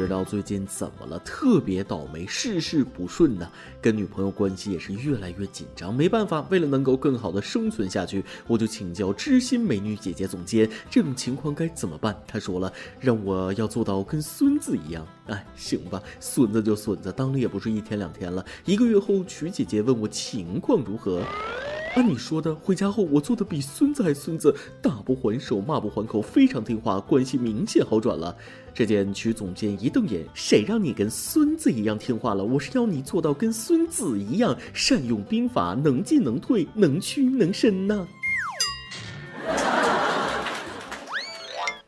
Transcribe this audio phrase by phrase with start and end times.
[0.00, 1.18] 不知道最近怎么了？
[1.18, 3.46] 特别倒霉，事事不顺呢。
[3.82, 5.94] 跟女朋友关系也是越来越紧张。
[5.94, 12.18] 没办法，为了能够更好的生存下去，我就请教知心美女姐姐总监，这种情况该怎么办？
[12.26, 15.06] 她说了，让我要做到跟孙子一样。
[15.26, 18.42] 哎，行吧，孙子就孙子，当了也不是一天两天了。
[18.64, 21.22] 一个月后，曲姐姐问我情况如何。
[21.94, 28.34] 按你说的，回家后我做的比孙子还孙子，打不还手，骂不还口，非常听话，关系明显好转了。
[28.72, 32.44] 只见曲总监一瞪眼：“谁让你跟孙子一样听话了？
[32.44, 38.06] 我是要你做到跟孙子一样善用兵法，能进能退，能屈能伸呐。”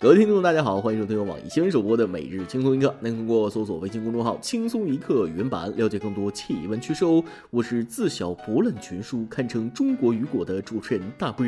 [0.02, 2.92] 各位听众，大家好，欢迎收听由网易新闻首播的每日轻松一刻。
[2.98, 7.22] 您通过搜索微信公众号“轻松一刻”原版了解更多气温趋势哦。
[7.50, 11.46] 我是自小博览群书，堪称中国雨果的主持人大波。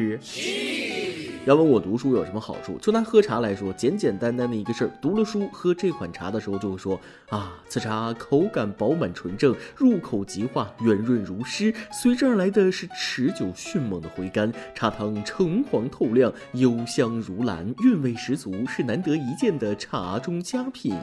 [1.47, 2.79] 要问我读书有什么好处？
[2.79, 6.99] 就拿喝茶来说，简简单单的一个事儿，读了书，喝这款茶的时候就会说
[7.29, 20.97] 啊，此茶口感饱满纯正，入口即化，圆润如诗，随之而来的是持久迅猛的回甘，茶汤橙黄透亮，幽香如兰，韵味十足，是难得一见的茶中佳品。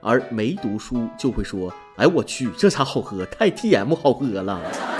[0.00, 4.97] 而没读书就会说，哎我去，这茶好喝，太 T M 好喝了。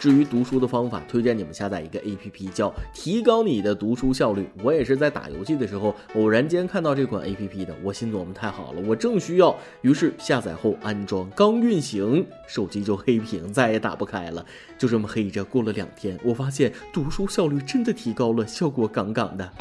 [0.00, 4.48] 至于读书的方法，推荐你们下载一个 A P P，叫提高你的读书效率。
[4.62, 14.42] 我也是在打游戏的时候偶然间看到这款 A P P 的，我心琢磨太好了，我正需要，于是下载后安装，刚运行，手机就黑屏，再也打不开了。
[14.78, 19.52] 就这么黑着过了两天，我发现读书效率真的提高了，效果杠杠的。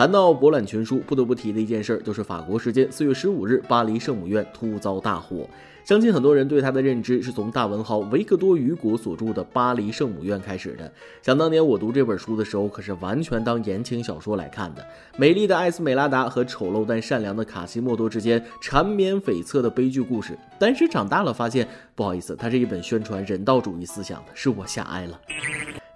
[0.00, 5.46] 谈到博览群书，不得不提的一件事就是法国时间四月十五日，巴黎圣母院突遭大火。
[5.84, 10.90] 相信很多人对他的认知是从大文豪维克多·雨果所著的《巴黎圣母院》开始的。
[11.20, 14.82] 想当年我读这本书的时候，可是完全当言情小说来看的。
[15.18, 20.32] 美丽的艾斯美拉达和丑陋但善良的卡西莫多之间缠绵悱恻的悲剧故事。
[20.58, 25.20] 但是长大了发现，不好意思，它是一本宣传人道主义思想的，是我狭隘了。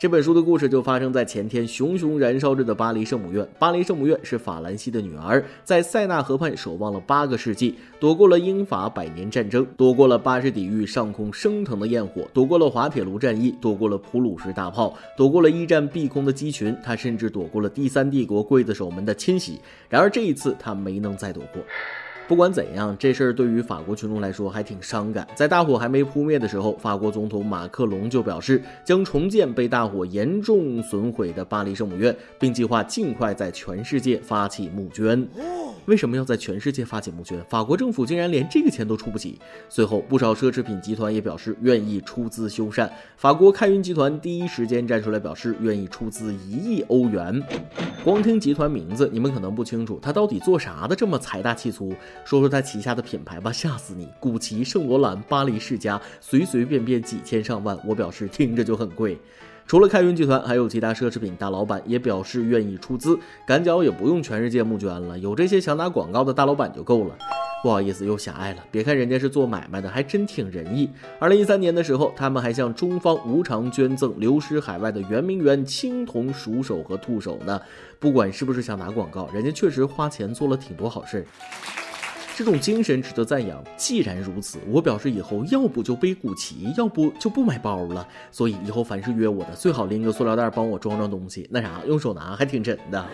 [0.05, 3.49] 这本书的故事就发生在前天熊熊燃烧着的巴黎圣母院。
[3.59, 19.59] 巴黎圣母院是法兰西的女儿，在塞纳河畔守望了八个世纪，躲过了英法百年战争，躲过了巴士底狱上空升腾的焰火，躲过了滑铁卢战役，躲过了普鲁士大炮，躲过了一战碧空的机群，他甚至躲过了第三帝国刽子手们的侵袭。
[19.89, 21.63] 然而这一次，他没能再躲过。
[22.27, 25.29] 不管怎样，这事儿对于法国群众来说还挺伤感。
[25.35, 35.29] 在大火还没扑灭的时候，法国总统马克龙就表示将重建被大火严重损毁的巴黎圣母院，并计划尽快在全世界发起募捐。
[35.85, 37.39] 为什么要在全世界发起募捐？
[37.45, 39.39] 法国政府竟然连这个钱都出不起。
[39.69, 42.89] 随后，不少奢侈品集团也表示愿意出资修缮。
[43.19, 47.43] 法国开云集团第一时间站出来表示愿意出资一亿欧元。
[48.03, 51.93] 光听集团名字，你们可能不清楚，他到底做啥的这么财大气粗？
[52.25, 54.09] 说说他旗下的品牌吧，吓死你！
[54.21, 59.19] 古奇、圣罗兰、巴黎世家，随随便便几千上万，我表示听着就很贵。
[59.67, 67.17] 除了开云集团，还有其他奢侈品大老板也表示愿意出资，赶脚也不用全世界募捐了，有这些想打广告的大老板就够了。
[67.63, 68.63] 不好意思，又狭隘了。
[68.71, 70.91] 别看人家是做买卖的，还真挺仁义。
[71.19, 77.59] 二零一三年的时候，他们还向中方无偿捐赠流失海外的圆明园青铜鼠首和兔首呢。
[77.99, 81.25] 不管是不是想打广告，人家确实花钱做了挺多好事儿。
[82.37, 83.63] 这种精神值得赞扬。
[83.77, 88.07] 既然如此，我表示以后要不就背古奇，要不就不买包了。
[88.31, 93.05] 所以以后凡是约我的，最好拎个塑料袋帮我装装东西，那啥用手拿还挺沉的。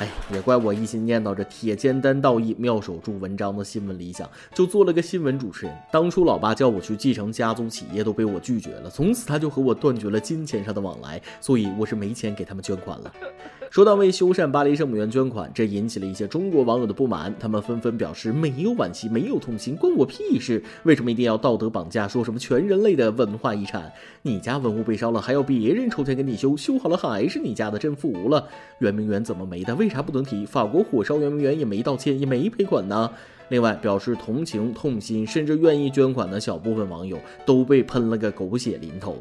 [0.00, 5.76] 哎，也怪我一心念叨着铁肩担道义、妙手著文章的新闻理想，就做了个新闻主持人。
[5.90, 8.88] 当初老爸叫我去继承家族企业，都被我拒绝了。
[8.88, 13.12] 从此他就和我断绝了金钱上的往来，所以我是没钱给他们捐款了。
[13.70, 20.62] 说到为修缮巴黎圣母院捐款，这引起了一些中国网友的不满，他们纷纷表示没有惋惜，没有痛心，关我屁事！
[20.84, 23.92] 为什么一定要道德绑架，说什么全人类的文化遗产？
[24.22, 28.48] 你家文物被烧了，还要别人筹钱给你修，修好了还是你家的，真服了！
[28.78, 29.74] 圆明园怎么没的？
[29.74, 30.46] 为啥不能提？
[30.46, 33.10] 法国火烧圆明园也没道歉，也没赔款呢？
[33.48, 39.16] 另外，表示同情、痛心，甚至愿意捐款的小部分网友都被喷了个狗血淋头。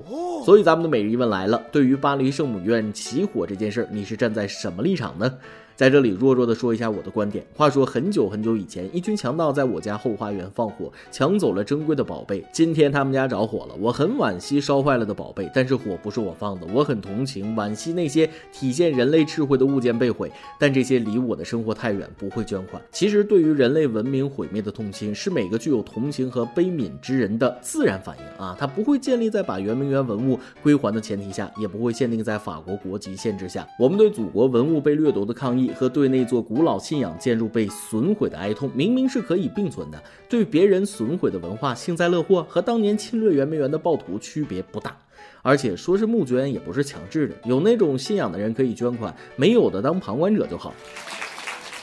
[0.46, 5.34] 所以，咱们的每日一问来了：对于巴黎圣母院起火这件事儿，你是站在什么立场呢？
[5.78, 7.46] 在这里弱弱的说一下我的观点。
[7.54, 12.44] 话说很久很久以前，一群强盗在我家后花园放火，抢走了珍贵的宝贝。
[12.52, 22.82] 今天他们家着火了，我很惋惜烧坏了的宝贝，但是火不是我放的，我很同情惋惜那些体现人类智慧的物件被毁，但这些离我的生活太远，不会捐款。
[22.92, 33.68] 其实对于人类文明毁灭的痛心，是每个具有同情和悲悯之人的自然反应啊，它不会建立在把圆明园文物归还的前提下，也不会限定在法国国籍限制下。
[33.80, 35.67] 我们对祖国文物被掠夺的抗议。
[35.74, 40.02] 和对那座古老信仰建筑被损毁的哀痛，明明是可以并存的。
[40.30, 44.98] 对别人损毁的文化幸灾乐祸，和当年侵略圆明园的暴徒区别不大。
[45.42, 50.74] 而且说是募捐也不是强制的，有那种信仰的人可以捐款，没有的当旁观者就好。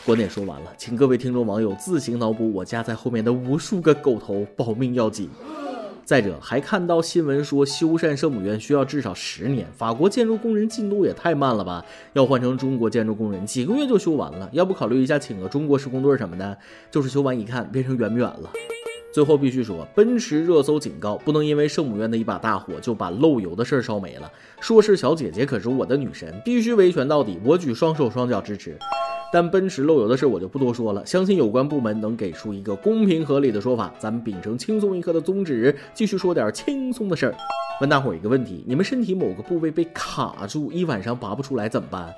[0.04, 5.30] 观点说完了，请各位听众网友自行脑补我家在后面的无数个狗头，保命要紧。
[6.04, 11.82] 再者，还看到新闻说修缮圣母院需要至少十年，法国建筑工人进度也太慢了吧？
[12.12, 14.46] 要换成中国建筑工人，几个月就修完了。
[14.52, 16.58] 要不考虑一下请个中国施工队什么的？
[16.90, 18.50] 就是修完一看，变成圆不圆了。
[19.14, 24.30] 最后必须说，奔驰热搜警告，不能因为圣母院的一把大火就把漏油的事儿烧没了。
[24.60, 28.76] 说是小姐姐可是我的女神，必须维权到底，我举双手双脚支持。
[29.34, 33.92] 但奔驰漏油的事我就不多说了，相信有关部门能给出一个公平合理的说法。
[33.98, 37.34] 咱们秉承轻松一刻的宗旨，继续说点轻松的事儿。
[37.80, 42.14] 问大伙一个问题：你们身体某个部位被卡住，一晚上拔不出来怎么办？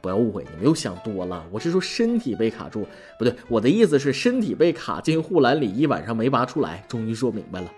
[0.00, 1.44] 不要误会，你们又想多了。
[1.50, 2.86] 我是说身体被卡住，
[3.18, 6.84] 不对，我的意思是身体被卡进护栏里一晚上没拔出来。
[6.88, 7.70] 终于说明白了。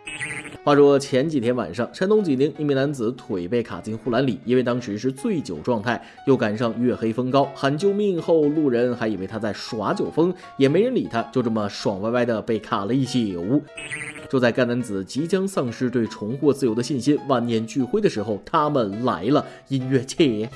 [0.64, 13.60] 话说前几天晚上，山东济宁一名男子腿被卡进护栏里，因为当时是醉酒状态，又赶上月黑风高，喊救命后，路人还以为他在耍酒疯，也没人理他，就这么爽歪歪的被卡了一宿。
[14.30, 19.44] 就在该男子即将丧失对重获自由的信心，万念俱灰的时候，他们来了。
[19.68, 20.48] 音乐起。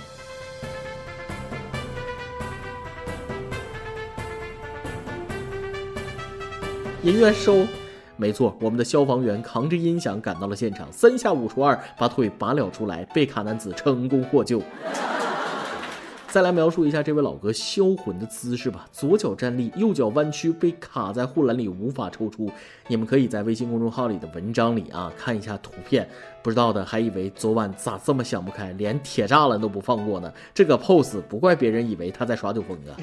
[7.07, 7.65] 音乐收，
[8.17, 14.61] 没错，我们的消防员扛着音响赶到了现场，三下五除二把腿拔了出来，被卡男子成功获救。
[16.27, 22.51] 再来描述一下这位老哥销魂的姿势吧：左脚站立，右脚弯曲，被卡在护栏里无法抽出。
[22.89, 26.09] 你们可以在微信公众号里的文章里啊看一下图片，
[26.43, 30.33] 不知道的还以为昨晚咋这么想不开，连铁栅栏都不放过呢。
[30.53, 32.99] 这个 pose 不怪别人以为他在耍酒疯啊。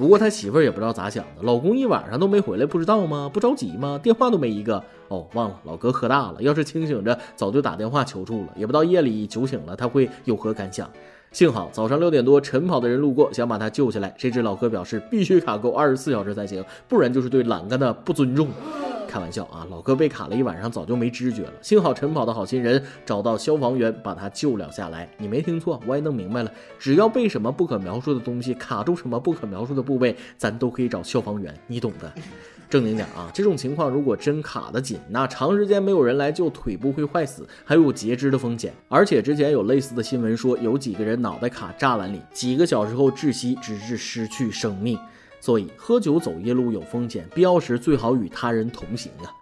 [0.00, 3.30] 不过他媳妇儿也不知道咋想的，老公一晚上都没回来，不知道吗？
[3.30, 4.00] 不着急吗？
[4.02, 4.82] 电话都没一个。
[5.08, 8.48] 哦，忘了，老哥喝大了，要是清醒着，早就打电话求助了。
[8.56, 10.90] 也不知道夜里酒醒了他会有何感想。
[11.32, 18.48] 幸好早上六点多晨跑的人路过，想把他救下来，谁知老哥表示必须卡够二十四小时才行，不然就是对栏杆的不尊重。
[19.08, 21.52] 开玩笑啊，老哥被卡了一晚上，早就没知觉了。
[21.62, 25.08] 幸好晨跑的好心人找到消防员，把他救了下来。
[25.18, 26.52] 你没听错，我也弄明白了。
[26.80, 32.12] 只要被什么不可描述的东西卡住什么不可描述的部位，咱都可以找消防员，你懂的。
[32.70, 38.72] 正经点啊，这种情况如果真卡得紧，那长时间没有人来救，腿部会坏死，还有截肢的风险。
[38.88, 44.96] 而且之前有类似的新闻说，有几个人脑袋卡栅栏里，几个小时后窒息，直至失去生命。
[45.40, 49.39] 所以喝酒走夜路有风险，必要时最好与他人同行啊。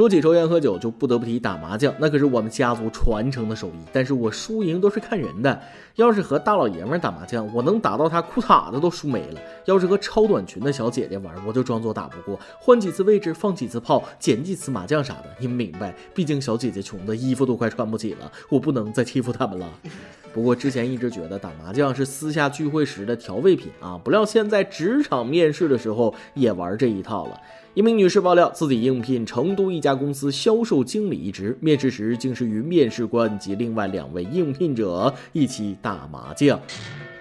[0.00, 3.72] 说起抽烟喝酒，就不得不提打麻将，那可是我们家族传承的手艺。
[3.92, 5.60] 但是我输赢都是看人的，
[5.96, 15.24] 要是和大老爷们打麻将，我能打到他裤衩子都输没了；要是和超短裙的小姐姐玩，我就装作打不过，换几次位置，放几次炮，捡几次麻将啥的。
[15.38, 15.94] 你们明白？
[16.14, 19.68] 毕竟小姐姐穷的衣服都快穿不起了，我不能再欺负他们了。
[20.32, 27.38] 不过之前一直觉得打麻将是私下聚会时的调味品啊，不料现在职场面试的时候也玩这一套了。
[27.72, 36.60] 一名女士爆料，自己应聘成都一家公司销售经理一职，面试时竟是与面试官及另外两位应聘者一起打麻将。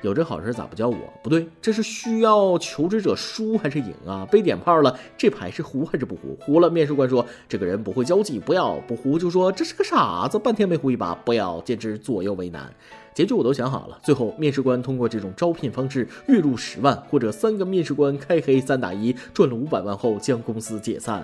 [0.02, 0.98] 有这好事咋不叫我？
[1.22, 4.26] 不对，这是需要求职者输还是赢啊？
[4.32, 6.36] 被点炮了，这牌是胡还是不胡？
[6.40, 12.74] 胡了，面试官说这个人不会交际，不要；不胡就说这是个傻子，半天没胡一把，不要，简直左右为难。
[13.20, 21.22] 结局我都想好了，最后面试官通过这种招聘方式月入十万，或者三个面试官开黑三打一赚了五百万后将公司解散。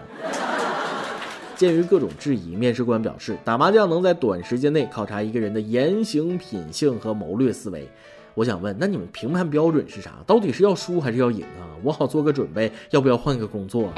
[1.56, 7.88] 鉴于各种质疑，面试官表示打麻将能在短时间内考察一个人的言行品性和谋略思维。
[8.34, 10.16] 我想问，那你们评判标准是啥？
[10.28, 11.72] 到底是要输还是要赢啊？
[11.82, 13.90] 我好做个准备，要不要换个工作？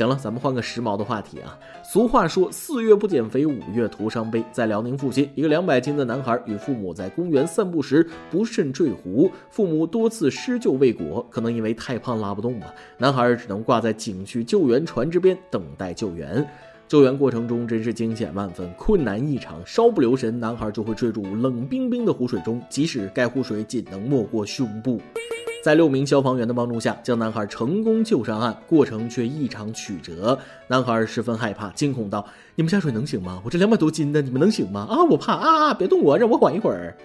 [0.00, 1.58] 行了，咱们换个时髦的话题啊。
[1.82, 4.42] 俗话说，四月不减肥，五月徒伤悲。
[4.50, 16.48] 在辽宁阜新，一个两百斤的男孩与父母在公园散步时不慎坠湖，父母多次施救未果，可能因为太胖拉不动吧，男孩只能挂在景区救援船之边等待救援。
[16.88, 24.98] 救援过程中真是惊险万分，困难异常，稍不留神，男孩就会坠入冷冰冰的湖水中，即使该湖水仅能没过胸部。
[25.62, 30.38] 在六名消防员的帮助下，将男孩成功救上岸，过程却异常曲折。
[30.68, 32.26] 男孩十分害怕，惊恐道
[32.56, 33.42] ：“你们下水能行吗？
[33.44, 34.86] 我这两百多斤的，你们能行吗？
[34.88, 35.74] 啊，我怕啊！
[35.74, 36.96] 别动我，让我缓一会儿。”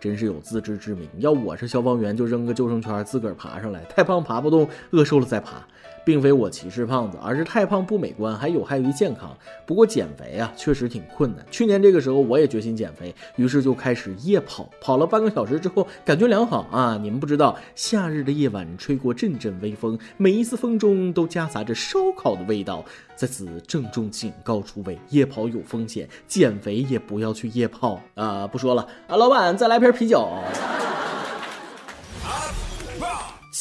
[0.00, 1.06] 真是有自知之明。
[1.18, 3.80] 要我是消防员，就扔个救生圈，自个儿爬上来。
[3.90, 5.66] 太胖爬不动，饿瘦了再爬。
[6.08, 9.36] 并非我歧视胖子，而是太胖不美观，还有害于健康。
[9.66, 11.44] 不过减肥啊，确实挺困难。
[11.50, 14.66] 去年这个时候，我也决心减肥，于是就开始夜跑。
[14.80, 16.98] 跑了半个小时之后，感觉良好啊！
[17.02, 22.82] 你们不知道，夏日的夜晚吹过阵阵微风，每一丝风中都夹杂着烧烤的味道。
[23.14, 28.46] 在此郑重警告诸位：夜跑有风险，减肥也不要去夜跑啊！
[28.46, 30.26] 不说了啊，老板再来瓶啤酒。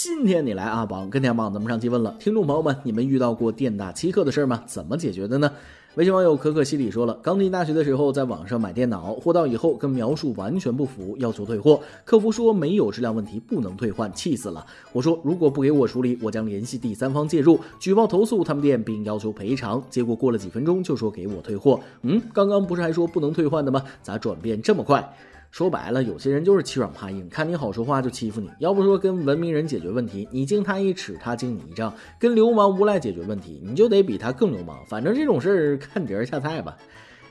[0.08, 4.64] 今天你来阿榜跟天榜，咱们上期问了听众朋友们，你们遇到过店大欺客的事儿吗？
[4.66, 5.52] 怎么解决的呢？
[5.96, 14.66] 微信网友可可西里说了，刚进大学的时候，在网上买电脑，货到以后跟描述完全不符，要求退货，客服说没有质量问题，不能退换，气死了。
[14.94, 19.84] 我说如果不给我处理，我将联系第三方介入，举报投诉他们店，并要求赔偿。
[19.90, 23.84] 结果过了几分钟就说给我退货，嗯，刚刚不是还说不能退换的吗？
[24.02, 25.14] 咋转变这么快？
[25.51, 28.50] 说白了，有些人就是欺软怕硬，看你好说话就欺负你。
[28.60, 34.77] 要不说跟文明人解决问题，你敬他一尺，他敬你一丈；跟流氓无赖解决问题，你就得比他更流氓。
[34.88, 36.77] 反正这种事儿看碟儿下菜吧。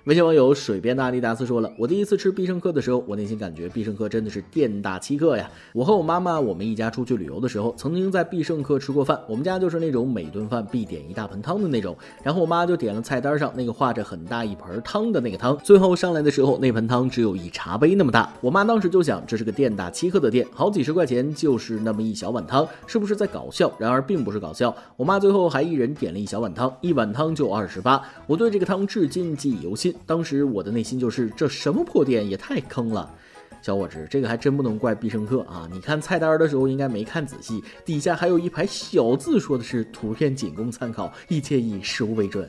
[0.06, 5.50] 微信网友水边的阿迪达斯说了：“我第一次吃必胜客的时候，我内心感觉必胜客真的是店大欺客呀。
[5.72, 9.20] 我和我妈妈，我们一家出去旅游的时候，曾经在必胜客吃过饭。
[9.28, 11.96] 我们家就是那种每顿饭必点一大盆汤的那种。
[12.22, 15.58] 然后我妈就点了菜单上那个画着很大一盆汤的那个汤。
[15.58, 18.32] 最后上来的时候，那盆汤只有一茶杯那么大。
[18.40, 23.72] 我妈当时就想，这是个店大欺客的店，好几十块钱就是那么一小碗汤，是不是在搞笑？
[23.76, 24.72] 然而并不是搞笑。
[24.96, 28.00] 我妈最后还一人点了一小碗汤，一碗汤就二十八。
[28.28, 33.14] 我对这个汤至今记忆犹新。”当时我的内心就是，这什么破店也太坑了，
[33.62, 35.68] 小伙子，这个还真不能怪必胜客啊！
[35.72, 42.48] 你看菜单的时候应该没看仔细，底下还有一排小字，说的是图片仅供参考，一切以实物为准。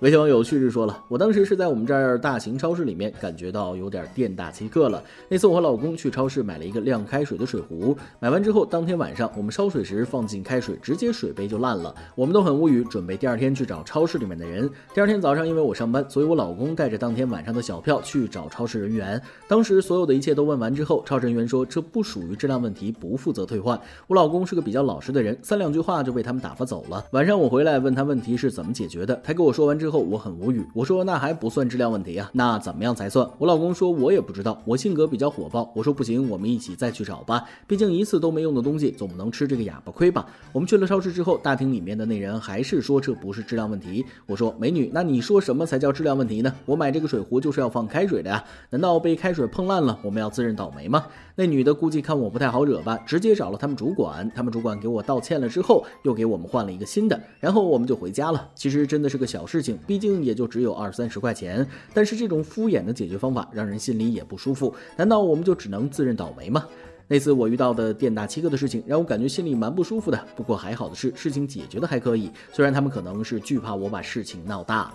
[0.00, 5.04] 微信网友旭日说了，我当时是在我们这儿大型超市里面感觉到有点店大欺客了。
[5.28, 11.94] 那次我和老公去超市买了一个晾开水的水壶，买完之后当天晚上我们烧水时放进开水，直接水杯就烂了。
[12.14, 14.66] 我们都很无语，准备第二天去找超市里面的人。
[14.94, 19.20] 第二天早上因为我上班，所以我老公带着当天晚上的小票去找超市人员。
[19.46, 23.78] 当时所有的一切都问完之后，超市人员说这不属于质量问题，不负责退换。
[24.06, 27.04] 我老公是个比较老实的人，三两句话就被他们打发走了。
[27.10, 29.89] 晚上我回来问他问题是怎么解决的，他给我说完之后。
[29.90, 33.28] 后我很无语，我说那还不算质量问题啊，那怎么样才算？
[33.38, 35.70] 我老公说，我也不知道，我性格比较火爆。
[35.74, 40.24] 我说不行，我们一起再去找吧，毕竟一次都没用的东西，总不能吃这个哑巴亏吧。
[40.52, 44.04] 我们去了超市之后，大厅里面的那人还是说这不是质量问题。
[44.26, 46.54] 我说美女，那你说什么才叫质量问题呢？
[46.64, 51.06] 我买这个水壶就是要放开水的呀，难道被开水碰烂了，我们要自认倒霉吗？
[51.36, 58.48] 那女的估计看我不太好惹吧，直接找了他们主管，他们主管给我道歉了之后，又给我们换了一个新的，然后我们就回家了。
[58.54, 59.78] 其实真的是个小事情。
[59.86, 64.74] 毕竟也就只有二三十块钱，但是这种敷衍的解决方法让人心里也不舒服。
[64.96, 66.66] 难道我们就只能自认倒霉吗？
[67.08, 70.24] 那次我遇到的店大欺客的事情，让我感觉心里蛮不舒服的。
[70.36, 72.30] 不过还好的是，事情解决的还可以。
[72.52, 74.92] 虽然他们可能是惧怕我把事情闹大，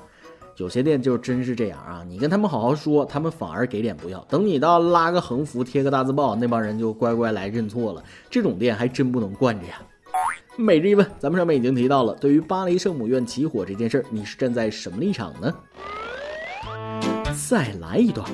[0.56, 2.06] 有些店就真是这样啊！
[2.08, 4.24] 你跟他们好好说，他们反而给脸不要。
[4.30, 8.02] 等你到拉个横幅、贴个大字报，那帮人就乖乖来认错了。
[8.30, 9.82] 这种店还真不能惯着呀。
[10.58, 15.54] 每日一问，咱们上面已经提到了，对于巴黎圣母院起火这件事儿，你是站在什么立场呢？
[17.48, 18.26] 再来一段。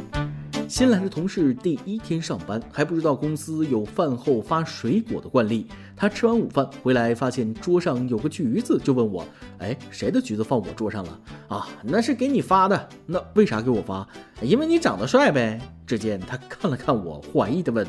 [0.68, 5.68] 新来的同事第一天上班，还不知道公司有饭后发水果的惯例。
[5.98, 9.25] 他吃完午饭回来，发现桌上有个橘子，就问我
[9.58, 12.90] ：“哎，谁的橘子放我桌上了？”啊，那是给你发的。
[13.08, 14.08] 那为啥给我发？
[14.42, 15.60] 因为你长得帅呗。
[15.88, 17.86] 只见他看了看我，怀疑的问：“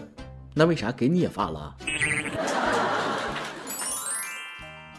[0.55, 1.77] 那为啥给你也发了？”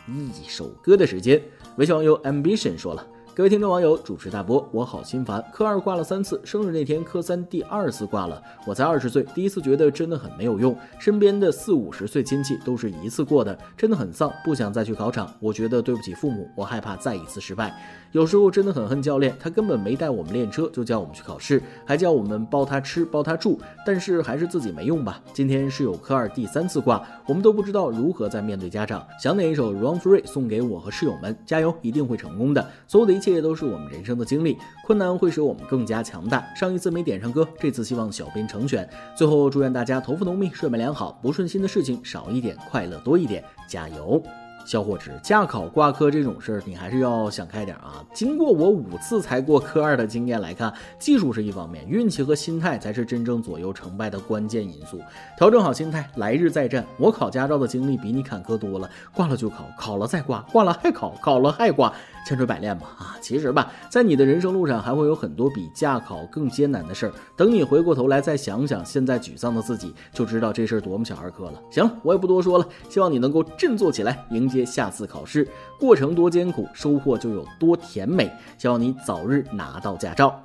[0.08, 1.42] 一首歌的时间，
[1.78, 3.08] 微信网友 ambition 说了。
[3.36, 5.44] 各位听众网友，主持大波，我好心烦。
[5.52, 8.40] 科二挂了三次，生日那天科三第二次挂了。
[8.64, 10.78] 我才二十岁，第一次觉得真的很没有用。
[11.00, 15.28] 身边的四五十岁亲戚都是一次过的，真的很丧，不想再去考场。
[15.40, 17.76] 我觉得对不起父母，我害怕再一次失败。
[18.12, 25.20] 有时候真的很恨教练，他根本没带我们练车，就叫我们去考试，还叫我们包他吃包他住，但是还是自己没用吧。
[25.34, 29.04] 今天室友科二第三次挂，我们都不知道如何再面对家长。
[29.20, 32.64] 想哪一首 Run Free 送给我和室友们，加油，一定会成功的。
[32.88, 33.23] 所有的一。
[33.24, 36.46] 一切都是我们人生的经历，困难会使我们更加强大。
[36.54, 38.86] 上一次没点上歌，这次希望小编成全。
[39.16, 44.22] 最后祝愿大家头发浓密，睡眠良好，不顺心的事情少一点，快乐多一点，加油！
[44.66, 48.04] 小伙子，驾考挂科这种事儿，你还是要想开点啊。
[48.14, 55.00] 经过我五次才过科二的经验来看，技术是一方面，运气和心态才是真正左右成败的关键因素。
[55.38, 56.86] 调整好心态，来日再战。
[56.98, 61.94] 我考驾照的经历比你坎坷多了，挂了就考，考了再挂，挂了还考，考了还挂。
[62.26, 62.84] 千锤百炼嘛。
[62.98, 67.14] 啊，其实吧，在你的人生路上还会有很多比驾考更艰难的事儿。
[67.36, 71.62] 等你回过头来再想想现在沮丧的自己，就知道这事儿多么小儿科了。
[71.72, 75.48] 行了，我也不多说了，希望你能够振作起来，迎接下次考试。
[75.80, 78.32] 过程多艰苦，收获就有多甜美。
[78.58, 80.42] 希望你早日拿到驾照。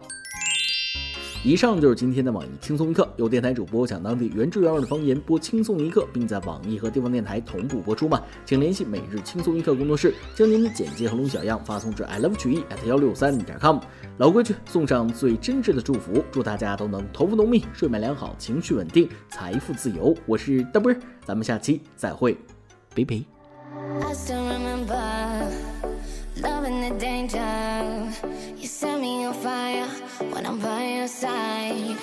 [1.44, 8.20] 以上就是今天的网易轻松一刻，由电台主播讲当地原汁原味的方言，播轻松一刻，并在网易和地方电台同步播出吗？
[8.44, 13.78] 请联系每日轻松一刻工作室，将您的简介和录小样发送至 i love 曲艺 at 幺六三点 com。
[14.18, 20.14] 老规矩，送上最真挚的祝福，祝大家都能头发浓密，睡眠良好，情绪稳定，财富自由。
[20.26, 22.36] 我是 W，咱们下期再会，
[22.94, 23.24] 拜拜。
[31.08, 31.96] Side.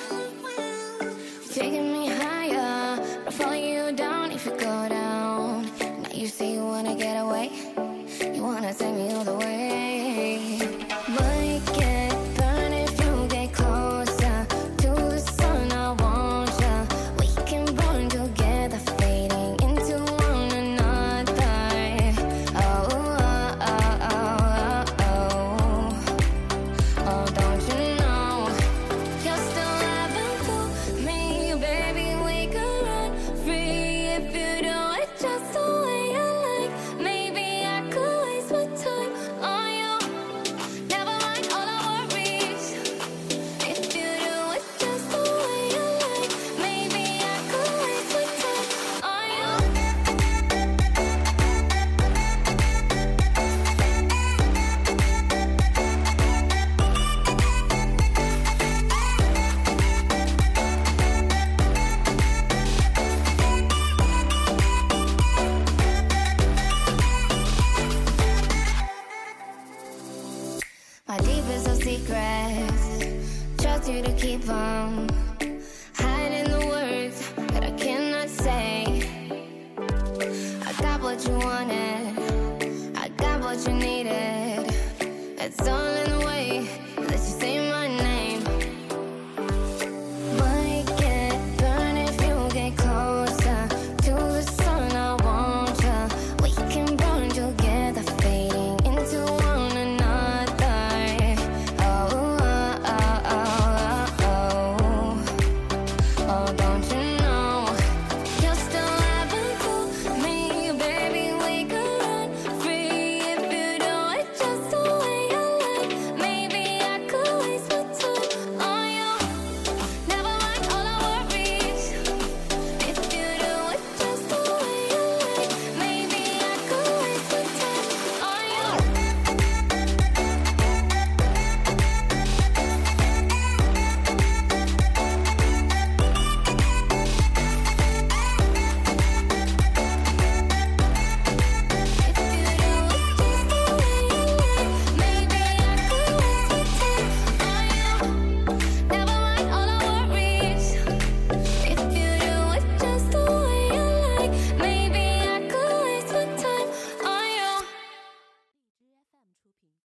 [1.54, 5.70] Taking me higher, I'll follow you down if you go down.
[6.02, 7.52] Now you say you wanna get away,
[8.34, 10.05] you wanna take me all the way.